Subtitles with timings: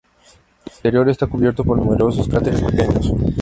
[0.67, 3.13] El interior está cubierto por numerosos cráteres pequeños.